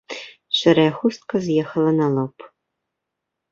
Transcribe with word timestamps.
Шэрая 0.59 0.85
хустка 1.01 1.35
з'ехала 1.45 1.91
на 2.01 2.07
лоб. 2.17 2.35